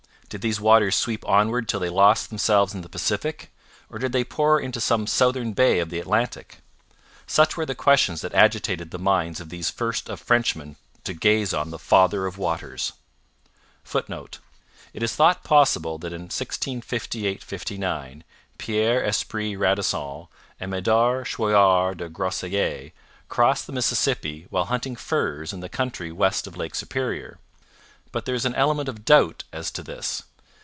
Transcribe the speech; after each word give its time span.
Did 0.31 0.39
these 0.39 0.61
waters 0.61 0.95
sweep 0.95 1.27
onward 1.27 1.67
till 1.67 1.81
they 1.81 1.89
lost 1.89 2.29
themselves 2.29 2.73
in 2.73 2.83
the 2.83 2.87
Pacific, 2.87 3.51
or 3.89 3.99
did 3.99 4.13
they 4.13 4.23
pour 4.23 4.61
into 4.61 4.79
some 4.79 5.05
southern 5.05 5.51
bay 5.51 5.79
of 5.79 5.89
the 5.89 5.99
Atlantic? 5.99 6.61
Such 7.27 7.57
were 7.57 7.65
the 7.65 7.75
questions 7.75 8.21
that 8.21 8.33
agitated 8.33 8.91
the 8.91 8.97
minds 8.97 9.41
of 9.41 9.49
these 9.49 9.69
first 9.69 10.07
of 10.07 10.21
Frenchmen 10.21 10.77
to 11.03 11.13
gaze 11.13 11.53
on 11.53 11.69
the 11.69 11.77
'Father 11.77 12.25
of 12.27 12.37
Waters,' 12.37 12.93
[Footnote: 13.83 14.39
It 14.93 15.03
is 15.03 15.13
thought 15.13 15.43
possible 15.43 15.97
that 15.97 16.13
in 16.13 16.29
1658 16.31 17.43
59 17.43 18.23
Pierre 18.57 19.03
Esprit 19.03 19.57
Radisson 19.59 20.27
and 20.61 20.71
Medard 20.71 21.27
Chouart 21.27 21.97
des 21.97 22.07
Groseilliers 22.07 22.93
crossed 23.27 23.67
the 23.67 23.73
Mississippi 23.73 24.47
while 24.49 24.63
hunting 24.67 24.95
furs 24.95 25.51
in 25.51 25.59
the 25.59 25.67
country 25.67 26.09
west 26.09 26.47
of 26.47 26.55
Lake 26.55 26.75
Superior; 26.75 27.37
but 28.13 28.25
there 28.25 28.35
is 28.35 28.43
an 28.43 28.53
element 28.55 28.89
of 28.89 29.05
doubt 29.05 29.45
as 29.53 29.71
to 29.71 29.81
this. 29.81 30.23